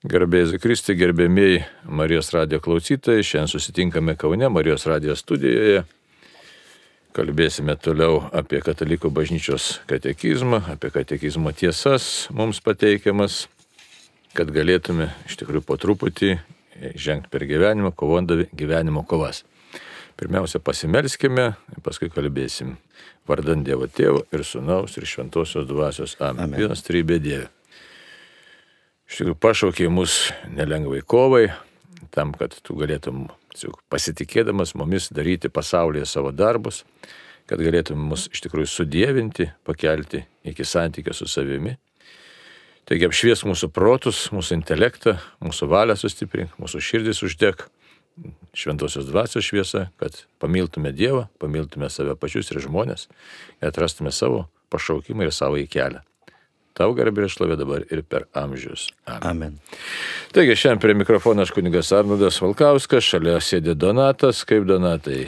[0.00, 5.82] Garbėjai Kristi, gerbėmiai Marijos radio klausytojai, šiandien susitinkame Kaune Marijos radio studijoje.
[7.12, 13.42] Kalbėsime toliau apie katalikų bažnyčios katekizmą, apie katekizmo tiesas mums pateikiamas,
[14.32, 16.32] kad galėtume iš tikrųjų po truputį
[16.96, 19.44] žengti per gyvenimą, kovondami gyvenimo kovas.
[20.16, 21.50] Pirmiausia, pasimelskime,
[21.84, 22.78] paskui kalbėsim.
[23.28, 26.16] Vardant Dievo Tėvo ir Sūnaus ir Šventosios Dvasios.
[26.24, 26.46] Amen.
[26.48, 26.60] Amen.
[26.64, 27.50] Vienas trybė Dieve
[29.10, 31.48] iš tikrųjų pašaukė mus nelengvai kovai,
[32.14, 33.26] tam, kad tu galėtum
[33.90, 36.84] pasitikėdamas mumis daryti pasaulyje savo darbus,
[37.50, 41.74] kad galėtum mus iš tikrųjų sudėvinti, pakelti iki santykio su savimi.
[42.86, 47.66] Taigi apšvies mūsų protus, mūsų intelektą, mūsų valią sustiprink, mūsų širdis uždėk
[48.54, 53.08] šventosios dvasios šviesa, kad pamiltume Dievą, pamiltume save pačius ir žmonės,
[53.60, 56.02] ir atrastume savo pašaukimą ir savo į kelią.
[56.78, 58.88] Tau garbė ir šlovė dabar ir per amžius.
[59.06, 59.26] Amen.
[59.30, 59.56] Amen.
[60.34, 65.24] Taigi šiandien prie mikrofono aš kunigas Arnudas Valkauskas, šalia sėdė Donatas, kaip Donatai.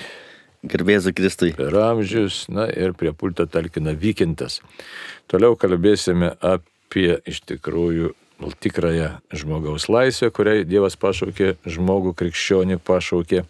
[0.62, 1.50] Garbėzu Kristui.
[1.58, 4.61] Per amžius, na ir prie pulto talkina Vykintas.
[5.27, 8.12] Toliau kalbėsime apie iš tikrųjų
[8.62, 13.42] tikrąją žmogaus laisvę, kuriai Dievas pašaukė, žmogų krikščionį pašaukė.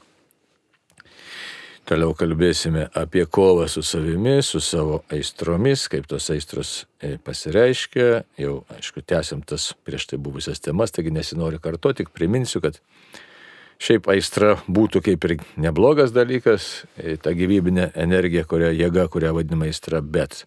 [1.82, 8.20] Toliau kalbėsime apie kovą su savimi, su savo aistromis, kaip tos aistros e, pasireiškia.
[8.38, 12.78] Jau, aišku, tęsim tas prieš tai buvusias temas, taigi nesinori kartuoti, tik priminsiu, kad
[13.82, 19.66] šiaip aistra būtų kaip ir neblogas dalykas, e, ta gyvybinė energija, kuria jėga, kurią vadinama
[19.66, 20.44] aistra, bet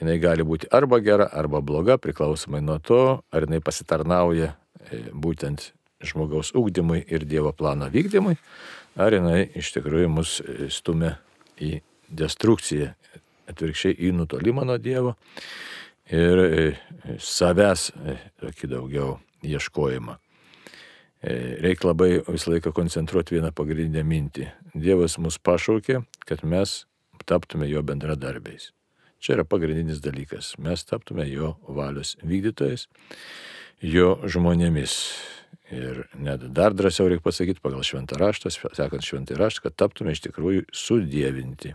[0.00, 5.74] jinai gali būti arba gera, arba bloga, priklausomai nuo to, ar jinai pasitarnauja e, būtent
[6.00, 8.38] žmogaus ugdymui ir Dievo plano vykdymui,
[8.96, 10.38] ar jinai iš tikrųjų mus
[10.72, 11.16] stumia
[11.62, 12.92] į destrukciją,
[13.50, 15.14] atvirkščiai į nutolimą nuo Dievo
[16.10, 16.66] ir e,
[17.22, 19.16] savęs e, tokį daugiau
[19.46, 20.16] ieškojimą.
[21.22, 24.48] E, reikia labai visą laiką koncentruoti vieną pagrindinę mintį.
[24.74, 26.84] Dievas mus pašaukė, kad mes
[27.26, 28.70] taptume jo bendradarbiais.
[29.18, 30.54] Čia yra pagrindinis dalykas.
[30.62, 32.86] Mes taptume jo valios vykdytojais,
[33.82, 35.00] jo žmonėmis.
[35.74, 40.22] Ir net dar drąsiau reikia pasakyti pagal šventą raštą, sekant šventą raštą, kad taptume iš
[40.28, 41.74] tikrųjų sudėvinti.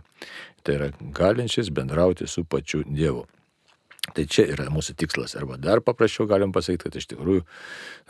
[0.64, 3.26] Tai yra galinčiais bendrauti su pačiu Dievu.
[4.16, 5.36] Tai čia yra mūsų tikslas.
[5.38, 7.44] Arba dar paprasčiau galim pasakyti, kad iš tikrųjų,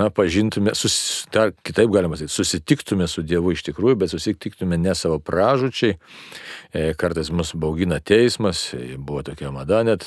[0.01, 0.95] na, pažintume, sus,
[1.35, 5.99] dar kitaip galima pasakyti, susitiktume su Dievu iš tikrųjų, bet susitiktume ne savo pražučiai.
[6.73, 10.07] E, kartais mus baugina teismas, e, buvo tokia mada net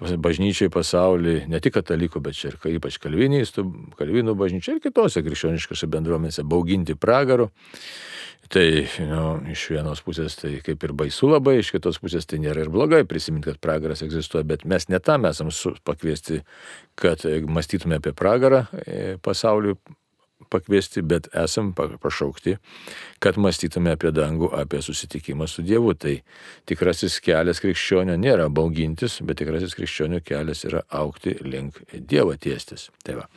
[0.00, 3.66] bažnyčiai pasaulyje, ne tik katalikų, bet ir ypač kalvinistų,
[3.98, 7.50] kalvinų bažnyčiai ir kitose krikščioniškose bendruomenėse bauginti pragaru.
[8.52, 8.64] Tai
[9.08, 12.72] nu, iš vienos pusės tai kaip ir baisu labai, iš kitos pusės tai nėra ir
[12.74, 15.54] blogai prisiminti, kad pragaras egzistuoja, bet mes ne tam esame
[15.86, 16.42] pakviesti,
[17.00, 19.78] kad mąstytume apie pragarą e, pasauliu
[20.52, 22.56] pakviesti, bet esam pašaukti,
[23.22, 25.94] kad mąstytume apie dangų, apie susitikimą su Dievu.
[25.98, 26.14] Tai
[26.68, 32.90] tikrasis kelias krikščionio nėra baugintis, bet tikrasis krikščionio kelias yra aukti link Dievo tiestis.
[33.06, 33.28] Tai, va.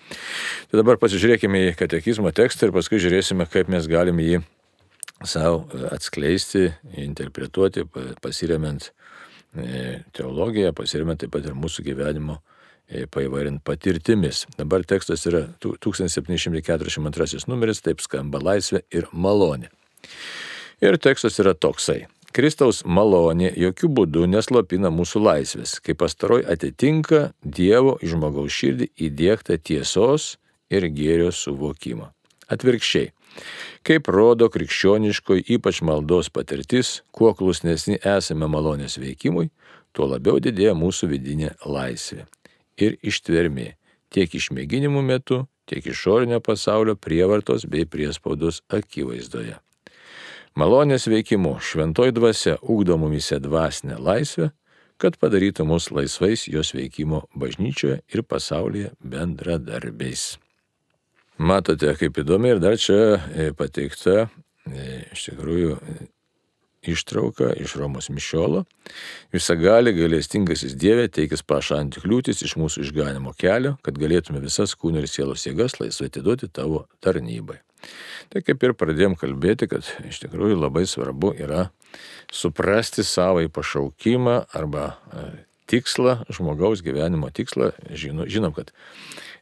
[0.72, 4.44] tai dabar pasižiūrėkime į katekizmo tekstą ir paskui žiūrėsime, kaip mes galime jį
[5.24, 5.64] savo
[5.96, 6.68] atskleisti,
[7.00, 7.86] interpretuoti,
[8.22, 8.90] pasiremiant
[9.56, 12.42] e, teologiją, pasiremiant taip pat ir mūsų gyvenimo
[12.90, 14.46] paįvairint patirtimis.
[14.58, 19.72] Dabar tekstas yra 1742 numeris, taip skamba laisvė ir malonė.
[20.84, 22.06] Ir tekstas yra toksai.
[22.36, 30.36] Kristaus malonė jokių būdų neslopina mūsų laisvės, kai pastaroj atitinka Dievo žmogaus širdį įdėktą tiesos
[30.68, 32.12] ir gėrio suvokimą.
[32.52, 33.14] Atvirkščiai,
[33.88, 39.48] kaip rodo krikščioniškoji ypač maldos patirtis, kuo klusnesni esame malonės veikimui,
[39.96, 42.28] tuo labiau didėja mūsų vidinė laisvė
[42.78, 43.74] ir ištvermė
[44.16, 49.58] tiek išmėginimų metu, tiek išorinio pasaulio prievartos bei priespaudos akivaizdoje.
[50.56, 54.54] Malonės veikimu šventoj dvasia ugdo mumise dvasinę laisvę,
[55.02, 60.38] kad padarytų mus laisvais jos veikimo bažnyčioje ir pasaulyje bendradarbiais.
[61.36, 65.76] Matote, kaip įdomi ir dar čia e, pateikta e, iš tikrųjų
[66.94, 68.66] ištrauka iš Romos Mišiolo.
[69.34, 75.10] Visagali galestingasis Dieve teikis pašalinti kliūtis iš mūsų išganimo kelio, kad galėtume visas kūno ir
[75.10, 77.62] sielos jėgas laisvai atiduoti tavo tarnybai.
[78.34, 81.70] Tai kaip ir pradėjom kalbėti, kad iš tikrųjų labai svarbu yra
[82.34, 85.26] suprasti savo pašaukimą arba e,
[85.70, 87.72] tikslą, žmogaus gyvenimo tikslą.
[87.94, 88.74] Žino, žinom, kad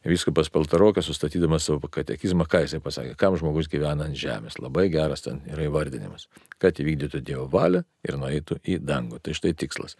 [0.04, 4.58] Vyskupas Paltarokas, sustatydamas savo katekizmą, ką jisai pasakė, kam žmogus gyvena ant žemės.
[4.60, 6.26] Labai geras ten yra įvardinimas,
[6.60, 9.22] kad įvykdytų Dievo valią ir nueitų į dangų.
[9.24, 9.96] Tai štai tikslas.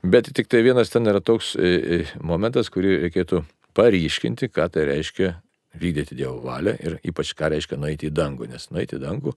[0.00, 3.42] Bet tik tai vienas ten yra toks e, e, momentas, kurį reikėtų
[3.76, 5.34] paryškinti, ką tai reiškia
[5.80, 9.34] vykdyti Dievo valią ir ypač ką reiškia nueiti į dangų, nes nueiti į dangų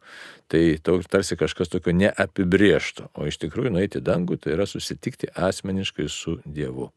[0.51, 6.07] tai tarsi kažkas tokio neapibriešto, o iš tikrųjų nueiti į dangų tai yra susitikti asmeniškai
[6.12, 6.92] su Dievu.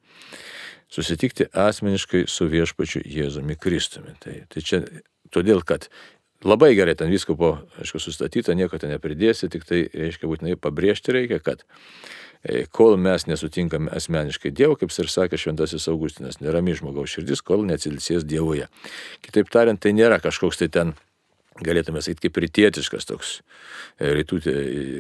[0.90, 4.16] Susitikti asmeniškai su viešpačiu Jėzumi Kristumi.
[4.22, 4.80] Tai, tai čia
[5.30, 5.86] todėl, kad
[6.42, 11.14] labai gerai ten visko po, aišku, sustatyta, nieko ten nepridėsi, tik tai, reiškia, būtinai pabrėžti
[11.14, 11.62] reikia, kad
[12.40, 17.66] E, kol mes nesutinkame asmeniškai Dievo, kaip ir sakė Šventasis Augustinas, nerami žmogaus širdis, kol
[17.68, 18.70] neatsilsės Dievoje.
[19.26, 20.94] Kitaip tariant, tai nėra kažkoks tai ten
[21.64, 23.32] galėtume sakyti, kaip rytietiškas toks
[23.98, 24.54] e, rytų e,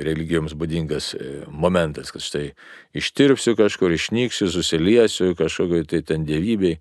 [0.06, 1.12] religijoms būdingas
[1.48, 2.44] momentas, kad štai
[2.96, 6.78] ištirpsiu kažkur, išnyksiu, susiliesiu kažkokiai tai ten dievybei.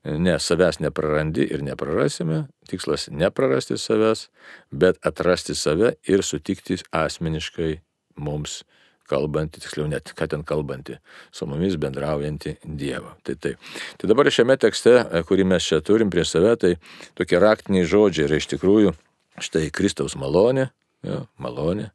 [0.00, 2.46] Ne, savęs neprarandi ir neprarasime.
[2.70, 4.30] Tikslas neprarasti savęs,
[4.72, 7.74] bet atrasti save ir sutikti asmeniškai
[8.16, 8.62] mums
[9.10, 10.98] kalbanti, tiksliau net, ką ten kalbanti,
[11.34, 13.16] su mumis bendraujantį Dievą.
[13.26, 13.70] Tai taip.
[13.98, 16.74] Tai dabar šiame tekste, e, kurį mes čia turim prie save, tai
[17.18, 18.94] tokie raktiniai žodžiai yra iš tikrųjų
[19.40, 20.68] štai Kristaus malonė,
[21.06, 21.90] ja, malonė,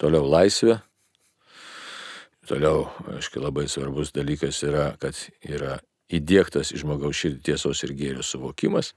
[0.00, 0.78] toliau laisvė,
[2.48, 5.78] toliau, aiškiai, labai svarbus dalykas yra, kad yra
[6.08, 8.94] įdėktas į žmogaus širdį tiesos ir gėrio suvokimas.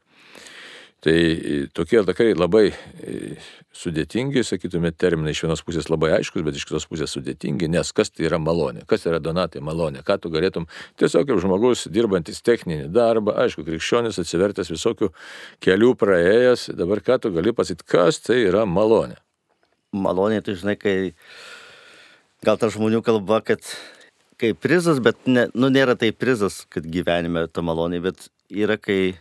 [1.02, 3.14] Tai e, tokie tikrai labai e,
[3.74, 8.14] sudėtingi, sakytume, terminai iš vienos pusės labai aiškus, bet iš kitos pusės sudėtingi, nes kas
[8.14, 10.68] tai yra malonė, kas yra donatai malonė, ką tu galėtum
[11.02, 15.10] tiesiog kaip žmogus dirbantis techninį darbą, aišku, krikščionis atsivertęs visokių
[15.66, 19.18] kelių praėjęs, dabar ką tu gali pasakyti, kas tai yra malonė.
[19.98, 20.96] Malonė, tai žinai, kai
[22.46, 23.66] gal ta žmonių kalba, kad
[24.38, 29.16] kaip prizas, bet ne, nu, nėra tai prizas, kad gyvenime ta malonė, bet yra kai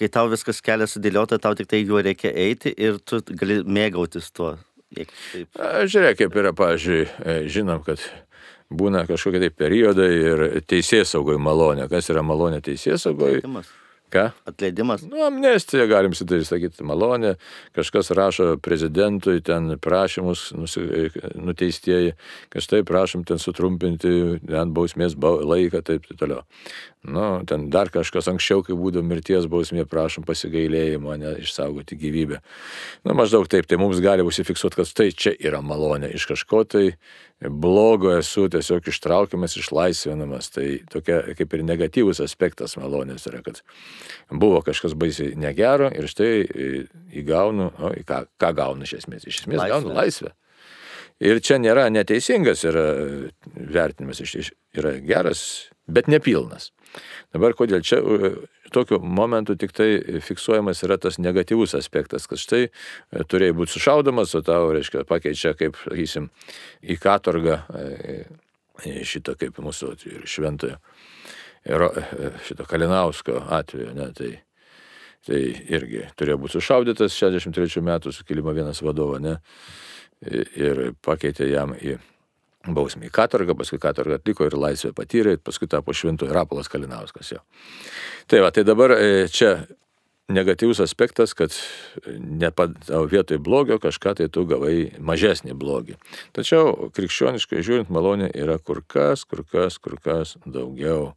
[0.00, 4.32] kai tau viskas kelias sudėliota, tau tik tai juo reikia eiti ir tu gali mėgautis
[4.32, 4.56] tuo.
[4.90, 8.02] Žiūrėk, kaip yra, pavyzdžiui, e, žinom, kad
[8.70, 11.86] būna kažkokie tai periodai ir teisės saugoje malonė.
[11.92, 13.44] Kas yra malonė teisės saugoje?
[14.10, 14.24] Ką?
[14.50, 15.04] Atleidimas.
[15.06, 17.36] Nu, amnestija, galim sitai sakyti, malonė.
[17.78, 20.48] Kažkas rašo prezidentui ten prašymus
[21.38, 22.16] nuteistieji,
[22.50, 26.42] kad štai prašom ten sutrumpinti ant bausmės laiką, taip ir toliau.
[27.06, 32.42] Nu, ten dar kažkas anksčiau, kai būdavo mirties bausmė, prašom pasigailėjimo, ne išsaugoti gyvybę.
[33.06, 36.84] Nu, maždaug taip, tai mums gali užsifiksuoti, kad tai čia yra malonė iš kažko tai
[37.48, 40.50] blogo esu tiesiog ištraukiamas, išlaisvinamas.
[40.52, 43.62] Tai tokia kaip ir negatyvus aspektas malonės yra, kad
[44.30, 46.34] buvo kažkas baisiai negero ir štai
[47.22, 49.24] įgaunu, o, ką, ką gaunu iš esmės?
[49.24, 49.72] Iš esmės laisvę.
[49.72, 50.34] gaunu laisvę.
[51.20, 52.84] Ir čia nėra neteisingas yra
[53.52, 54.22] vertinimas,
[54.72, 55.42] yra geras,
[55.84, 56.70] bet nepilnas.
[57.34, 58.00] Dabar kodėl čia
[58.74, 59.88] tokiu momentu tik tai
[60.24, 62.70] fiksuojamas yra tas negatyvus aspektas, kad štai e,
[63.22, 66.30] turėjai būti sušaudomas, o tau, reiškia, pakeičia, kaip, sakysim,
[66.82, 68.20] į katorgą e,
[69.06, 69.94] šitą kaip mūsų
[70.28, 70.78] šventojo,
[71.66, 74.32] e, šito Kalinausko atveju, ne, tai,
[75.26, 75.42] tai
[75.72, 79.38] irgi turėjo būti sušaudytas 63 metų sukilimo vienas vadovo, ne,
[80.20, 81.98] ir pakeitė jam į
[82.68, 87.44] bausmį į katorgą, paskui katorgą atliko ir laisvę patyrė, paskui tapo šventojo Rapolas Kalinauskas jo.
[88.28, 89.54] Tai va, tai dabar e, čia
[90.30, 91.54] negatyvus aspektas, kad
[92.18, 95.96] nepadau vietoj blogio kažką tai tu gavai mažesnį blogį.
[96.36, 101.14] Tačiau krikščioniškai žiūrint malonė yra kur kas, kur kas, kur kas daugiau.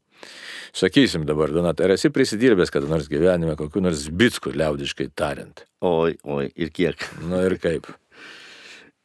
[0.74, 5.66] Sakysim dabar, Donat, ar esi prisidirbęs kada nors gyvenime kokiu nors bitskų liaudiškai tariant?
[5.84, 7.04] Oi, oi, ir kiek.
[7.26, 7.92] Na nu, ir kaip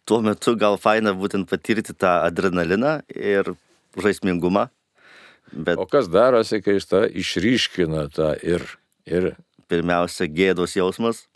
[0.09, 3.53] tuo metu gal faina būtent patirti tą adrenaliną ir
[3.99, 4.69] žaismingumą.
[5.53, 5.79] Bet...
[5.81, 8.65] O kas darosi, kai jis tą išryškina tą ir,
[9.09, 9.35] ir...
[9.69, 11.27] Pirmiausia, gėdos jausmas.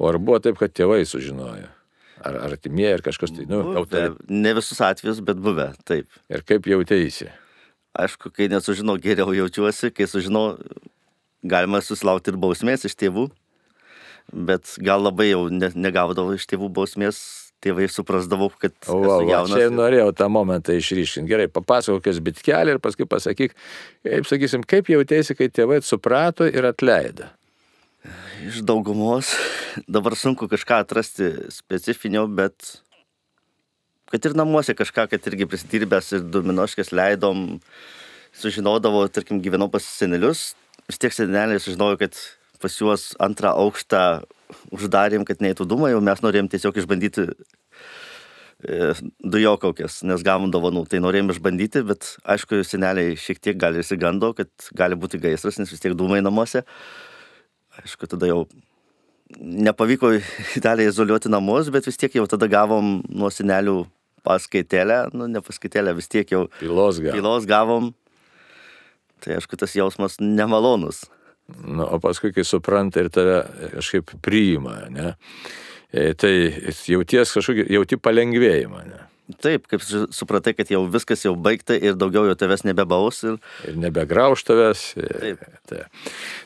[0.00, 1.68] O ar buvo taip, kad tėvai sužinojo?
[2.24, 6.08] Ar artimieji, ar kažkas tai, nu, buvę, Ne visus atvejus, bet buvę, taip.
[6.32, 7.28] Ir kaip jautėsi?
[7.96, 10.56] Aišku, kai nesužinau, geriau jaučiuosi, kai sužinau,
[11.44, 13.26] galima susilaukti ir bausmės iš tėvų,
[14.48, 17.20] bet gal labai jau ne, negaudavau iš tėvų bausmės,
[17.64, 19.56] tėvai suprasdavau, kad o, va, jaunas.
[19.56, 21.30] Čia norėjau tą momentą išryškinti.
[21.30, 23.56] Gerai, papasakok, kas bitkelį ir paskui pasakyk,
[24.06, 27.30] kaip sakysim, kaip jautėsi, kai tėvai suprato ir atleido.
[28.46, 29.32] Iš daugumos
[29.90, 32.76] dabar sunku kažką atrasti specifinio, bet
[34.12, 37.58] kad ir namuose kažką, kad irgi prisidirbęs ir duminoškės leidom,
[38.36, 40.52] sužinodavo, tarkim, gyvenau pas senelius,
[40.86, 42.20] vis tiek seneliai sužinojo, kad
[42.60, 44.02] pas juos antrą aukštą
[44.74, 48.92] uždarėm, kad neįtų dūmai, jau mes norėjom tiesiog išbandyti e,
[49.24, 50.86] dujokaukės, nes gavom dovanų.
[50.90, 55.72] Tai norėjom išbandyti, bet aišku, seneliai šiek tiek gali įsigando, kad gali būti gaisras, nes
[55.72, 56.64] vis tiek dūmai namuose.
[57.82, 58.44] Aišku, tada jau
[59.36, 60.14] nepavyko
[60.60, 63.82] Italiją izoliuoti namus, bet vis tiek jau tada gavom nuo senelių
[64.26, 67.18] paskaitėlę, nu ne paskaitėlę, vis tiek jau pilos gavom.
[67.18, 67.92] Pilos gavom.
[69.22, 71.06] Tai aišku, tas jausmas nemalonus.
[71.46, 73.42] Nu, o paskui, kai supranta ir tave
[73.76, 75.12] kažkaip priima, ne,
[75.94, 76.32] e, tai
[76.90, 78.82] jauties kažkokį, jauti palengvėjimą.
[78.88, 79.04] Ne.
[79.42, 79.82] Taip, kaip
[80.14, 83.24] supratai, kad jau viskas jau baigta ir daugiau jau tavęs nebebaus.
[83.26, 84.82] Ir, ir nebegrauž tavęs.
[84.94, 85.40] Taip.
[85.66, 85.80] Tai.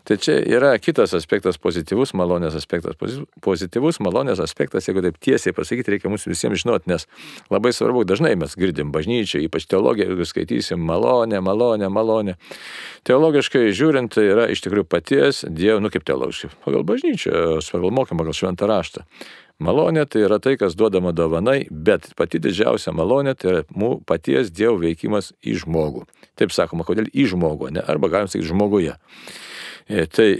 [0.08, 2.96] tai čia yra kitas aspektas, pozityvus malonės aspektas.
[3.44, 7.04] Pozityvus malonės aspektas, jeigu taip tiesiai pasakyti, reikia mums visiems žinoti, nes
[7.52, 12.38] labai svarbu, dažnai mes girdim bažnyčią, ypač teologiją, jeigu skaitysim malonę, malonę, malonę.
[13.04, 18.24] Teologiškai žiūrint, tai yra iš tikrųjų paties Dievo, nu kaip teologiškai, pagal bažnyčią, pagal mokymą,
[18.24, 19.04] pagal šventą raštą.
[19.60, 24.48] Malonė tai yra tai, kas duodama dovanai, bet pati didžiausia malonė tai yra mūsų paties
[24.56, 26.06] Dievo veikimas į žmogų.
[26.40, 27.84] Taip sakoma, kodėl į žmogų, ne?
[27.84, 28.96] arba galim sakyti žmoguje.
[29.84, 30.30] E, tai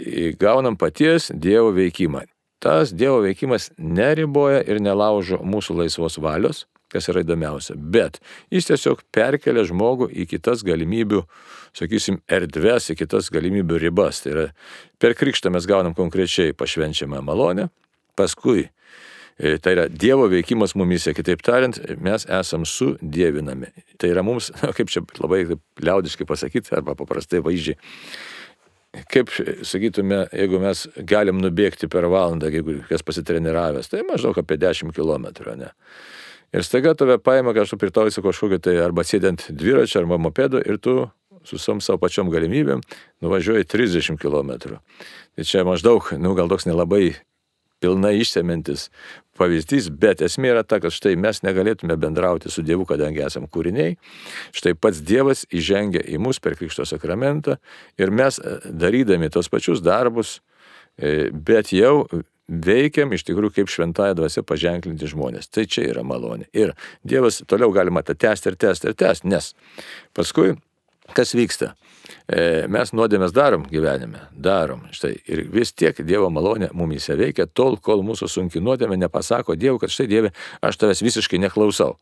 [0.40, 2.24] gaunam paties Dievo veikimą.
[2.64, 8.18] Tas Dievo veikimas neriboja ir nelaužo mūsų laisvos valios, kas yra įdomiausia, bet
[8.50, 11.22] jis tiesiog perkelia žmogų į kitas galimybių,
[11.76, 14.24] sakysim, erdves, į kitas galimybių ribas.
[14.24, 14.48] Tai yra
[14.96, 17.68] per krikštą mes gaunam konkrečiai pašvenčiamą malonę,
[18.16, 18.70] paskui
[19.40, 23.70] tai yra Dievo veikimas mumise, kitaip tariant, mes esam sudėvinami.
[24.00, 25.44] Tai yra mums, kaip čia labai
[25.80, 27.78] liaudiškai pasakyti, arba paprastai vaizdžiai.
[29.10, 29.30] Kaip
[29.62, 35.28] sakytume, jeigu mes galim nubėgti per valandą, jeigu kas pasitreniravęs, tai maždaug apie 10 km,
[35.60, 35.70] ne?
[36.50, 41.04] Ir staiga tave paima kažkur pritausi kažkokio tai arba sėdint dviračio arba mopedo ir tu
[41.46, 42.82] su sam savo pačiom galimybėm
[43.22, 44.80] nuvažiuoji 30 km.
[45.36, 47.14] Tai čia maždaug, nu gal toks nelabai
[47.80, 48.88] pilnai išsemintis
[49.40, 53.96] pavyzdys, bet esmė yra ta, kad štai mes negalėtume bendrauti su Dievu, kadangi esame kūriniai.
[54.56, 57.56] Štai pats Dievas įžengia į mus per Krikšto sakramentą
[58.00, 60.38] ir mes e, darydami tos pačius darbus,
[60.96, 62.04] e, bet jau
[62.50, 65.50] veikiam iš tikrųjų kaip šventąją dvasę paženklinti žmonės.
[65.54, 66.48] Tai čia yra malonė.
[66.56, 66.74] Ir
[67.06, 69.52] Dievas toliau galima tą tęsti ir tęsti ir tęsti, nes
[70.16, 70.56] paskui
[71.16, 71.74] kas vyksta?
[72.30, 74.84] E, mes nuodėmės darom gyvenime, darom.
[74.94, 79.80] Štai, ir vis tiek Dievo malonė mumise veikia tol, kol mūsų sunki nuodėmė nepasako Dievui,
[79.82, 81.96] kad štai Dieve, aš tavęs visiškai neklausau.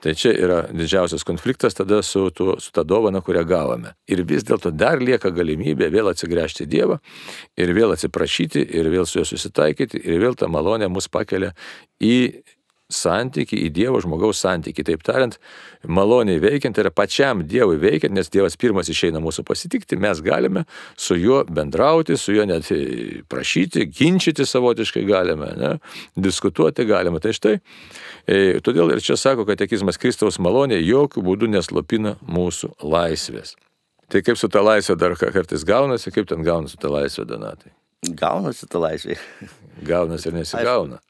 [0.00, 3.94] Tai čia yra didžiausias konfliktas tada su, tu, su ta dovana, kurią gavome.
[4.08, 7.00] Ir vis dėlto dar lieka galimybė vėl atsigręžti Dievą
[7.60, 11.52] ir vėl atsiprašyti ir vėl su juo susitaikyti ir vėl ta malonė mus pakelia
[12.00, 12.40] į
[12.94, 14.84] santyki, į Dievo žmogaus santyki.
[14.86, 15.36] Taip tariant,
[15.88, 20.64] maloniai veikiant yra pačiam Dievui veikiant, nes Dievas pirmas išeina mūsų pasitikti, mes galime
[20.96, 22.70] su juo bendrauti, su juo net
[23.30, 25.72] prašyti, ginčyti savotiškai galime, ne?
[26.16, 27.20] diskutuoti galime.
[27.22, 27.56] Tai štai,
[28.26, 33.56] e, todėl ir čia sako katekizmas Kristaus malonė jokių būdų neslopina mūsų laisvės.
[34.10, 37.70] Tai kaip su ta laisvė dar kartais gaunasi, kaip ten gaunasi ta laisvė, Donatai?
[38.16, 39.20] Gaunasi ta laisvė.
[39.86, 40.98] Gaunasi ir nesigauna.
[40.98, 41.09] Aišku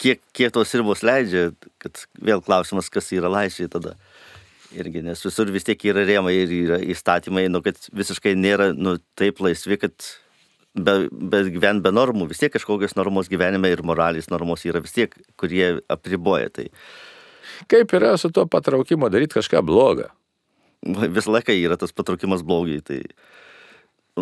[0.00, 1.50] kiek, kiek tos ribos leidžia,
[1.82, 3.96] kad vėl klausimas, kas yra laisvė tada.
[4.70, 8.98] Irgi, nes visur vis tiek yra rėmai ir yra įstatymai, nu, kad visiškai nėra nu,
[9.18, 9.94] taip laisvi, kad
[10.78, 14.94] be, be gyvent be normų, vis tiek kažkokios normos gyvenime ir moralės normos yra vis
[14.94, 16.68] tiek, kurie apriboja tai.
[17.70, 20.08] Kaip yra su to patraukimo daryti kažką blogą?
[20.86, 22.78] Visą laiką yra tas patraukimas blogai.
[22.86, 23.02] Tai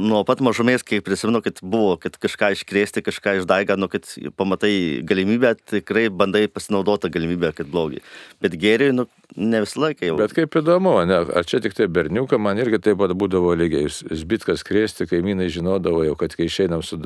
[0.02, 5.00] nuo pat mažumės, kai prisimenu, kad buvo, kad kažką iškrėsti, kažką išdaigą, nu, kad pamatai
[5.06, 8.02] galimybę, tikrai bandai pasinaudoti galimybę, kad blogai.
[8.42, 10.18] Bet geriai, nu, ne visą laiką jau.
[10.20, 13.88] Bet kaip įdomu, ne, ar čia tik tai berniuką, man irgi taip pat būdavo lygiai.
[13.88, 17.00] Zbitkas krėsti, kaimynai žinodavo jau, kad kai išeinam su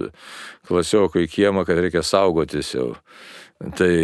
[0.69, 2.93] klasioku į kiemą, kad reikia saugotis jau.
[3.79, 3.95] Tai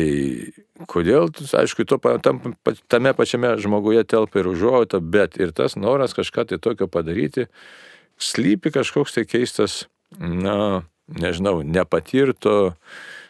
[0.86, 2.40] kodėl, aišku, to, tam,
[2.90, 7.48] tame pačiame žmoguje telpa ir užuojauta, bet ir tas noras kažką tai tokio padaryti,
[8.18, 9.86] slypi kažkoks tai keistas,
[10.18, 12.74] na, nežinau, nepatirto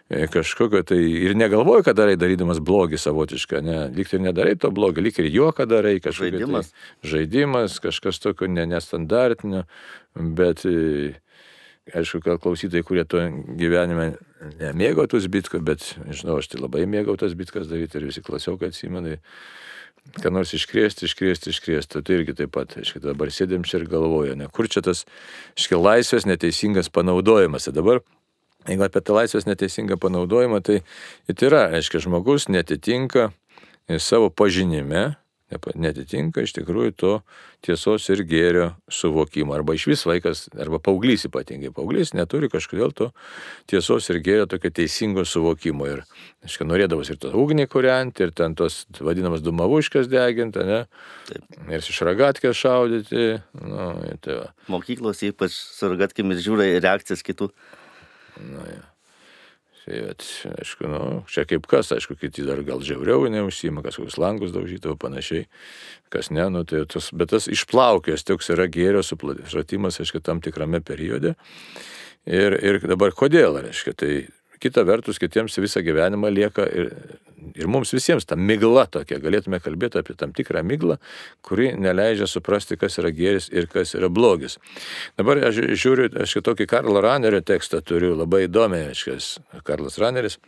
[0.09, 4.73] e, kažkokio tai ir negalvoju, kad darai darydamas blogį savotišką, ne, lyg ir nedarai to
[4.75, 6.73] blogio, lyg ir juoką darai, kažkoks tai žaidimas.
[6.73, 9.64] Tai, žaidimas, kažkas tokio ne, nestandartinio,
[10.16, 11.14] bet e,
[11.95, 13.23] aišku, kad klausytojai, kurie to
[13.59, 14.12] gyvenime
[14.59, 18.73] nemėgo tos bitko, bet, žinau, aš tai labai mėgau tas bitkas daryti ir visi klasiokai
[18.73, 19.16] atsimena
[20.17, 22.03] ką nors iškrėsti, iškrėsti, iškrėsti.
[22.05, 25.05] Tai irgi taip pat, aiškiai, dabar sėdėm čia ir galvoju, ne, kur čia tas,
[25.59, 27.69] aiškiai, laisvės neteisingas panaudojimas.
[27.69, 28.03] Ir dabar,
[28.69, 30.81] jeigu apie tą laisvės neteisingą panaudojimą, tai,
[31.31, 33.31] tai yra, aiškiai, žmogus netitinka
[34.03, 35.17] savo pažinime,
[35.50, 37.12] netitinka iš tikrųjų to
[37.64, 39.55] tiesos ir gėrio suvokimo.
[39.57, 43.11] Arba iš vis vaikas, arba paauglys ypatingai, paauglys neturi kažkodėl to
[43.71, 45.88] tiesos ir gėrio tokio teisingo suvokimo.
[45.88, 46.05] Ir,
[46.45, 50.85] aiškiai, norėdavas ir tą ugnį kurianti, ir ten tos vadinamas dumavuškas deginti, ne?
[51.31, 51.59] Taip.
[51.69, 53.26] Ir iš ragatkės šaudyti.
[53.64, 53.88] Nu,
[54.25, 54.52] tai va.
[54.69, 57.50] Mokyklos ypač su ragatkėmis žiūri reakcijas kitų.
[58.38, 58.85] Nu, ja.
[59.88, 61.02] Tai, aišku, nu,
[61.33, 65.47] čia kaip kas, aišku, kiti dar gal žiauriau neužsima, kas kokius langus daužydavo panašiai,
[66.12, 70.83] kas ne, nu, tai tas, bet tas išplaukęs toks yra gėrio supratimas, aišku, tam tikrame
[70.85, 71.33] periode.
[72.28, 74.12] Ir, ir dabar kodėl, reiškia, tai
[74.61, 76.91] kita vertus kitiems visą gyvenimą lieka ir,
[77.55, 80.99] ir mums visiems ta migla tokia, galėtume kalbėti apie tam tikrą miglą,
[81.47, 84.59] kuri neleidžia suprasti, kas yra gėris ir kas yra blogis.
[85.19, 89.19] Dabar aš žiūriu, aš tokį Karlo Ranerio tekstą turiu labai įdomiai, aiškiai,
[89.67, 90.38] Karlas Raneris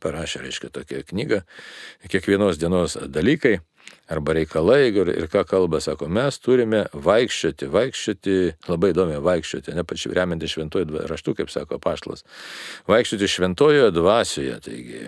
[0.00, 1.42] parašė, reiškia, tokią knygą,
[2.08, 3.58] kiekvienos dienos dalykai
[4.12, 8.36] arba reikalai ir, ir ką kalba, sako, mes turime vaikščioti, vaikščioti,
[8.68, 12.26] labai įdomi vaikščioti, ne pačiu remianti šventojo raštu, kaip sako paštas,
[12.90, 15.04] vaikščioti šventojoje dvasioje, taigi.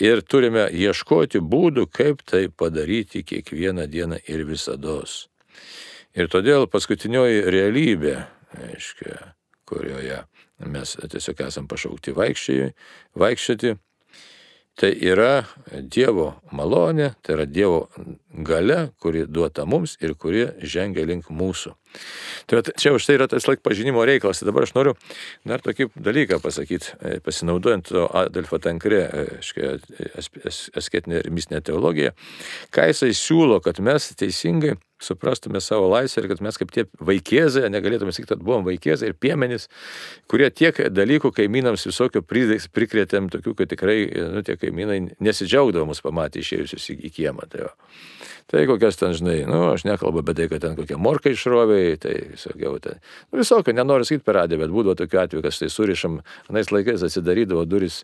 [0.00, 5.02] Ir turime ieškoti būdų, kaip tai padaryti kiekvieną dieną ir visada.
[6.16, 8.14] Ir todėl paskutinioji realybė,
[8.70, 9.18] aiškiai,
[9.68, 10.22] kurioje
[10.70, 13.76] mes tiesiog esam pašaukti vaikščioti,
[14.80, 15.42] Tai yra
[15.92, 17.82] Dievo malonė, tai yra Dievo
[18.46, 21.74] gale, kuri duota mums ir kuri žengia link mūsų.
[22.48, 24.40] Tai čia už tai yra tas laik pažinimo reikalas.
[24.40, 24.94] Tai dabar aš noriu
[25.44, 29.74] dar tokį dalyką pasakyti, e, pasinaudojant to Adelfo Tankrė, e,
[30.80, 32.14] asketinė ir mistinė teologija,
[32.72, 37.66] ką jisai siūlo, kad mes teisingai suprastume savo laisvę ir kad mes kaip tie vaikėzai,
[37.72, 39.68] negalėtume sakyti, kad buvom vaikėzai ir piemenys,
[40.30, 43.98] kurie tiek dalykų kaimynams visokio prikrėtėm, tokių, kad tikrai
[44.36, 47.48] nu, tie kaimynai nesidžiaugdavo mus pamatę išėjusius į, kiemą.
[47.50, 47.72] Tai, jo.
[48.50, 52.16] Tai kokias ten, žinai, nu, aš nekalbu apie tai, kad ten kokie morkai išroviai, tai
[52.32, 52.98] visokiau ten.
[53.30, 56.16] Nu, visokio, nenoriu sakyti per radiją, bet būdavo tokių atvejų, kad štai surišam,
[56.50, 58.00] anais laikais atsidarydavo duris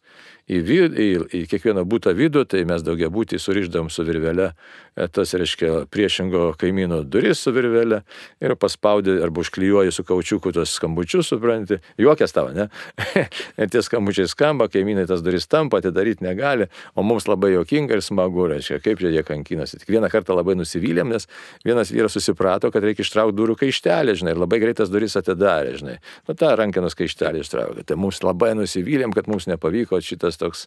[0.47, 4.53] į, vid, į, į kiekvieną būtą vidų, tai mes daugia būtį surišdavom su virvelė,
[4.95, 8.03] e, tas reiškia priešingo kaimyno duris su virvelė
[8.43, 12.69] ir paspaudė arba užklijuoji su kaučiuku tos skambučius, supranti, juokės tavo, ne?
[13.61, 18.05] ir tie skambučiai skamba, kaimynai tas duris tampa, atidaryti negali, o mums labai jokinga ir
[18.07, 19.81] smagu, reiškia, kaip jie kankinasi.
[19.83, 21.27] Tik vieną kartą labai nusivylėm, nes
[21.67, 25.99] vienas vyras susiprato, kad reikia ištraukti durų kaištelį, žinai, ir labai greitas duris atidarė, žinai.
[26.29, 27.87] Nu, tą rankenos kaištelį ištraukė.
[27.89, 30.67] Tai mums labai nusivylėm, kad mums nepavyko šitas toks,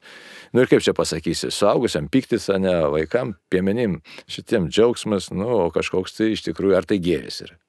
[0.54, 4.00] nu ir kaip čia pasakysi, suaugusiam piktis, ne vaikam, piemenim,
[4.32, 7.60] šitiem džiaugsmas, nu, o kažkoks tai iš tikrųjų, ar tai gėris yra.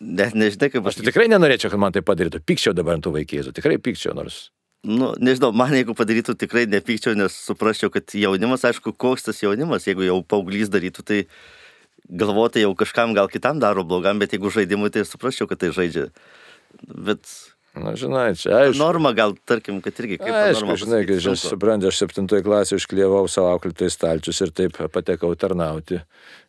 [0.00, 0.96] Net nežinai, kaip aš.
[0.96, 2.40] Aš tai tikrai nenorėčiau, kad man tai padarytų.
[2.48, 4.48] Pikčiau dabar ant tų vaikėzų, tikrai pikčiau, nors
[4.86, 9.86] nu, nežinau, man jeigu padarytų tikrai nepykčiau, nes suprasčiau, kad jaunimas, aišku, koks tas jaunimas,
[9.88, 11.20] jeigu jau paauglys darytų, tai
[12.08, 16.08] galvoti jau kažkam gal kitam daro blogam, bet jeigu žaidimui, tai suprasčiau, kad tai žaidžia.
[16.88, 17.28] Bet
[17.70, 18.80] Na, žinai, čia aišku.
[18.80, 20.78] Norma gal, tarkim, kad irgi kaip aišku, norma.
[20.80, 26.00] Žinai, kai aš suprantu, aš septintoje klasėje išklievau savo auklėtojų stalčius ir taip patekau tarnauti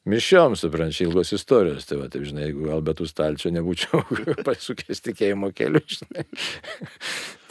[0.09, 1.85] mišiom, suprančiai, ilgos istorijos.
[1.85, 4.01] Tai va, taip, žinai, jeigu gal be tų stalčių nebūčiau
[4.47, 6.25] pasukęs tikėjimo keliu, žinai.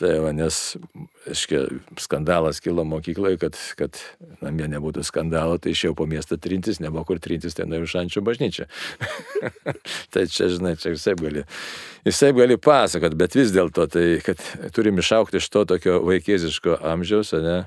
[0.01, 0.59] Tai va, nes,
[1.29, 4.01] aiškiai, skandalas kilo mokyklai, kad, kad
[4.41, 8.67] namie nebūtų skandalo, tai išėjau po miestą trintis, nebuvo kur trintis, ten nuėjau šančių bažnyčią.
[10.15, 11.45] tai čia, žinai, čia visai gali,
[12.09, 14.41] visai gali pasakot, bet vis dėlto, tai kad
[14.77, 17.61] turim išaukti iš to tokio vaikėziško amžiaus, ne?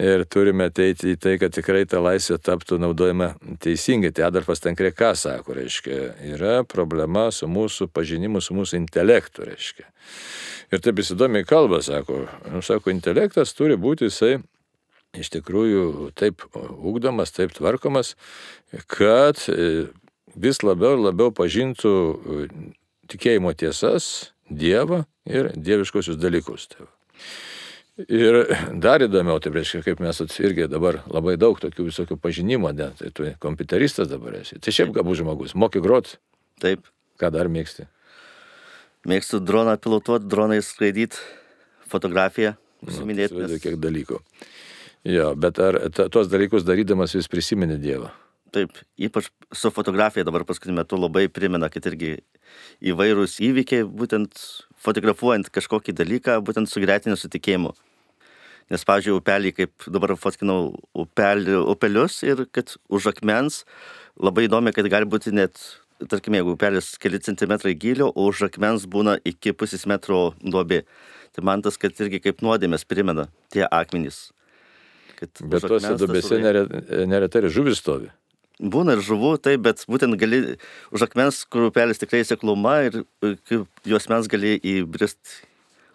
[0.00, 4.10] ir turime ateiti į tai, kad tikrai ta laisvė taptų naudojama teisingai.
[4.14, 5.98] Tai Adolfas Tankrė ką sako, reiškia,
[6.34, 9.86] yra problema su mūsų pažinimu, su mūsų intelektu, reiškia.
[10.74, 14.40] Ir taip įsidomiai kalba, sako, nu, sako, intelektas turi būti jisai
[15.14, 18.16] iš tikrųjų taip ugdomas, taip tvarkomas,
[18.90, 19.86] kad e,
[20.34, 22.46] vis labiau ir labiau pažintų e,
[23.14, 26.66] tikėjimo tiesas, Dievą ir dieviškosius dalykus.
[26.68, 26.84] Tai
[27.94, 28.40] Ir
[28.82, 33.12] dar įdomiau, tai reiškia, kaip mes irgi dabar labai daug tokių visokių pažinimo, ne, tai
[33.14, 34.58] tu kompiuteristas dabar esi.
[34.58, 36.16] Tai šiaip gabus žmogus, moki grot.
[36.58, 36.88] Taip.
[37.22, 37.86] Ką dar mėgsti?
[39.08, 41.20] Mėgstu droną pilotuoti, dronai skraidyti,
[41.92, 42.54] fotografiją,
[42.86, 43.36] užsiminėti.
[43.36, 43.60] Nu.
[43.60, 44.20] Kiek dalykų.
[45.04, 48.08] Jo, bet ar tuos dalykus darydamas vis prisimeni Dievą?
[48.54, 52.14] Taip, ypač su fotografija dabar paskutiniu metu labai primena, kad irgi
[52.86, 54.38] įvairūs įvykiai, būtent
[54.80, 57.74] fotografuojant kažkokį dalyką, būtent sugretiniu su tikėjimu.
[58.72, 63.64] Nes, pavyzdžiui, upelį, kaip dabar fotkinau upelį, upelius ir kad už akmens
[64.16, 65.60] labai įdomi, kad gali būti net,
[66.10, 70.82] tarkime, jeigu upelis keli centimetrai gilio, už akmens būna iki pusės metro duobė.
[71.34, 74.28] Tai man tas, kad irgi kaip nuodėmės primena tie akmenys.
[75.20, 78.10] Bet tuose duobėse neretai ir žuvis stovi.
[78.60, 80.42] Būna ir žuvų, taip, bet būtent gali
[80.94, 83.00] už akmens, kur upelis tikrai sekluma ir
[83.82, 85.18] juos mens gali įbrist.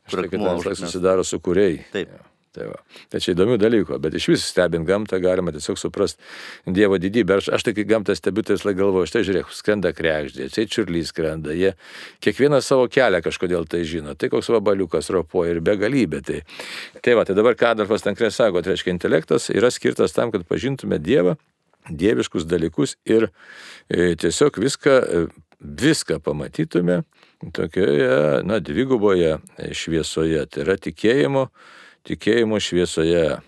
[0.10, 1.80] Štai, kad ten susidaro sukūriai.
[1.94, 2.12] Taip.
[2.12, 2.26] Ja.
[2.60, 2.80] Tai, va.
[3.08, 6.20] tai čia įdomių dalykų, bet iš vis stebint gamtą galima tiesiog suprasti
[6.68, 7.38] Dievo didybę.
[7.40, 10.66] Aš, aš tai kai gamtą stebiu, tai vis laik galvoju, štai žiūrėk, skrenda krekždė, čia
[10.68, 11.72] čiurlys skrenda, jie
[12.26, 16.20] kiekvieną savo kelią kažkodėl tai žino, tai koks vabaliukas ropoja ir begalybė.
[16.28, 16.42] Tai,
[17.06, 20.44] tai va, tai dabar ką Adolfas Tankrė sako, tai reiškia intelektas yra skirtas tam, kad
[20.50, 21.38] pažintume Dievą,
[21.88, 23.30] dieviškus dalykus ir
[23.88, 25.24] e, tiesiog viską, e,
[25.60, 27.04] viską pamatytume
[27.56, 29.38] tokioje, na, dviguboje
[29.72, 30.46] šviesoje.
[30.52, 31.48] Tai yra tikėjimo,
[32.10, 33.40] tikėjimo šviesoje.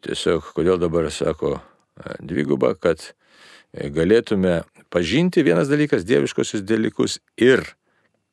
[0.00, 1.58] Tiesiog, kodėl dabar sako
[2.24, 3.12] dviguba, kad
[3.72, 7.66] galėtume pažinti vienas dalykas, dieviškosius dalykus ir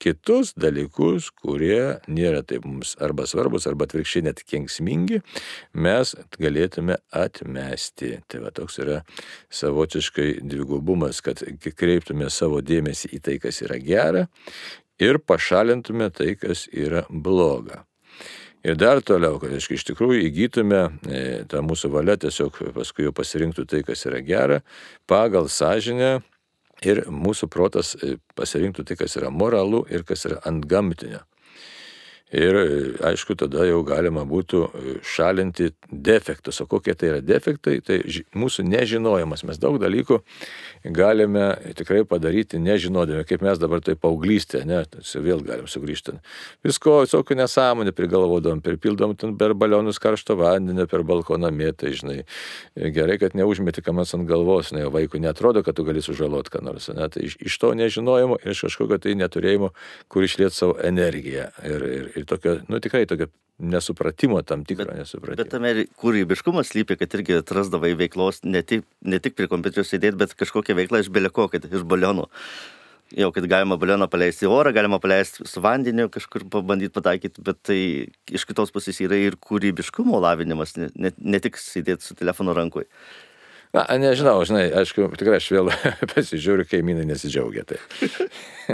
[0.02, 5.22] kitus dalykus, kurie nėra taip mums arba svarbus, arba atvirkščiai net kenksmingi,
[5.74, 8.18] mes galėtume atmesti.
[8.30, 9.02] Tai va toks yra
[9.54, 11.42] savotiškai dvigubumas, kad
[11.74, 14.28] kreiptume savo dėmesį į tai, kas yra gera
[15.02, 17.84] ir pašalintume tai, kas yra bloga.
[18.68, 23.14] Ir dar toliau, kad aiškiai, iš tikrųjų įgytume e, tą mūsų valią, tiesiog paskui jau
[23.16, 24.58] pasirinktų tai, kas yra gera,
[25.08, 26.18] pagal sąžinę
[26.84, 31.24] ir mūsų protas e, pasirinktų tai, kas yra moralu ir kas yra ant gamtinio.
[32.36, 32.58] Ir
[33.08, 36.60] aišku, tada jau galima būtų e, šalinti defektus.
[36.60, 37.78] O kokie tai yra defektai?
[37.80, 38.02] Tai
[38.36, 39.46] mūsų nežinojimas.
[39.48, 40.20] Mes daug dalykų
[40.92, 46.18] galime tikrai padaryti nežinodami, kaip mes dabar tai paauglystė, ne, tai vėl galim sugrįžti.
[46.68, 52.20] Visko, visokių nesąmonė prigalvodom, pripildom ten per balionus karšto vandenį, per balkoną mėtą, žinai.
[52.76, 56.92] Gerai, kad neužmeti kamas ant galvos, ne, vaikui netrodo, kad tu gali sužaloti ką nors.
[56.92, 59.72] Ne, tai iš, iš to nežinojimo ir iš kažkokio tai neturėjimo,
[60.12, 61.50] kur išliet savo energiją.
[61.64, 65.38] Ir, ir, ir tokio, nu tikrai tokio nesupratimo tam tikro bet, nesupratimo.
[65.40, 70.20] Bet tame kūrybiškumas lypi, kad irgi atrasdavai veiklos ne tik, ne tik prie kompiuterio sėdėti,
[70.20, 72.28] bet kažkokią veiklą iš beleko, kad iš balionų.
[73.18, 77.62] Jau, kad galima balioną paleisti į orą, galima paleisti su vandeniu, kažkur pabandyti pataikyti, bet
[77.64, 77.80] tai
[78.36, 82.84] iš kitos pusės yra ir kūrybiškumo lavinimas, ne, ne, ne tik sėdėti su telefonu rankui.
[83.76, 85.72] Na, nežinau, žinai, aišku, tikrai aš vėl
[86.14, 87.64] pasižiūriu, kaimynai nesidžiaugia.
[87.68, 87.80] Tai.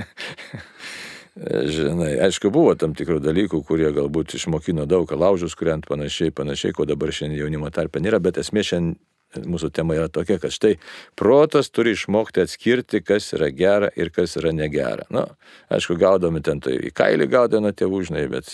[1.33, 6.85] Žinai, aišku, buvo tam tikrų dalykų, kurie galbūt išmokino daug, laužus, kuriant panašiai, panašiai, ko
[6.85, 8.99] dabar šiandien jaunimo tarpe nėra, bet esmė šiandien
[9.49, 10.75] mūsų tema yra tokia, kad štai
[11.17, 15.07] protas turi išmokti atskirti, kas yra gera ir kas yra negera.
[15.09, 15.25] Na,
[15.73, 18.53] aišku, gaudomi ten tai į kailį gaudė nuo tėvų, žinai, bet